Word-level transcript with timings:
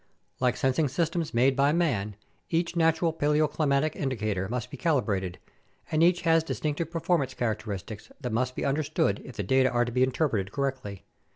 Like 0.39 0.57
sensing 0.57 0.87
systems 0.87 1.31
made 1.31 1.55
by 1.55 1.71
man, 1.73 2.15
each 2.49 2.75
natural 2.75 3.13
paleoclimatic 3.13 3.95
indicator 3.95 4.49
must 4.49 4.71
be 4.71 4.75
calibrated, 4.77 5.37
and 5.91 6.01
each 6.01 6.21
has 6.21 6.43
distinctive 6.43 6.89
performance 6.89 7.35
characteristics 7.35 8.11
that 8.19 8.31
must 8.33 8.55
be 8.55 8.65
understood 8.65 9.21
if 9.23 9.35
the 9.35 9.43
data 9.43 9.69
are 9.69 9.85
to 9.85 9.91
be 9.91 10.01
interpreted 10.01 10.51
correctly. 10.51 11.05